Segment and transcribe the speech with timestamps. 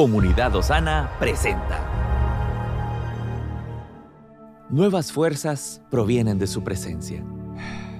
[0.00, 1.78] Comunidad Osana presenta.
[4.70, 7.22] Nuevas fuerzas provienen de su presencia.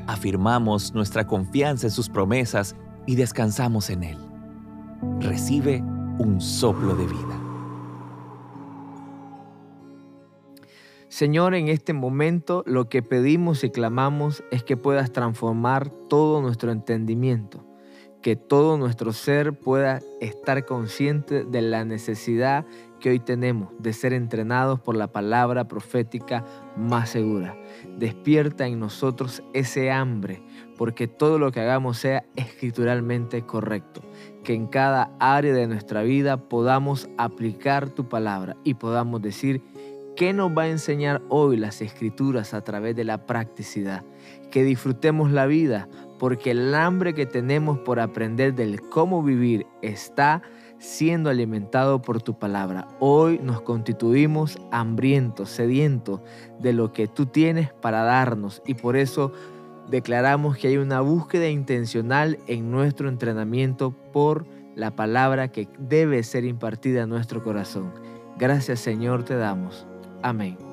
[0.06, 2.74] Afirmamos nuestra confianza en sus promesas
[3.06, 4.18] y descansamos en Él.
[5.18, 5.82] Recibe
[6.18, 7.38] un soplo de vida.
[11.08, 16.72] Señor, en este momento lo que pedimos y clamamos es que puedas transformar todo nuestro
[16.72, 17.62] entendimiento,
[18.22, 22.66] que todo nuestro ser pueda estar consciente de la necesidad
[23.00, 26.44] que hoy tenemos de ser entrenados por la palabra profética
[26.76, 27.56] más segura.
[27.98, 30.42] Despierta en nosotros ese hambre,
[30.76, 34.02] porque todo lo que hagamos sea escrituralmente correcto.
[34.44, 39.62] Que en cada área de nuestra vida podamos aplicar tu palabra y podamos decir,
[40.16, 44.04] ¿Qué nos va a enseñar hoy las escrituras a través de la practicidad?
[44.50, 45.88] Que disfrutemos la vida
[46.20, 50.42] porque el hambre que tenemos por aprender del cómo vivir está
[50.78, 52.86] siendo alimentado por tu palabra.
[53.00, 56.20] Hoy nos constituimos hambrientos, sedientos
[56.60, 59.32] de lo que tú tienes para darnos y por eso
[59.88, 64.46] declaramos que hay una búsqueda intencional en nuestro entrenamiento por
[64.76, 67.94] la palabra que debe ser impartida a nuestro corazón.
[68.38, 69.86] Gracias Señor te damos.
[70.22, 70.69] Amén.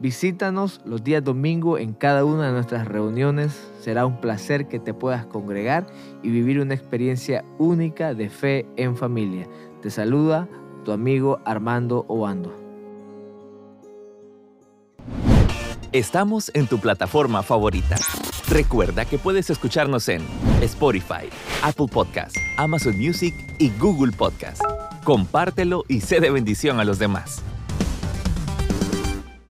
[0.00, 3.52] Visítanos los días domingo en cada una de nuestras reuniones.
[3.80, 5.86] Será un placer que te puedas congregar
[6.22, 9.46] y vivir una experiencia única de fe en familia.
[9.82, 10.48] Te saluda
[10.86, 12.56] tu amigo Armando Obando.
[15.92, 17.96] Estamos en tu plataforma favorita.
[18.48, 20.22] Recuerda que puedes escucharnos en
[20.62, 21.28] Spotify,
[21.62, 24.62] Apple Podcast, Amazon Music y Google Podcast.
[25.04, 27.42] Compártelo y sé de bendición a los demás.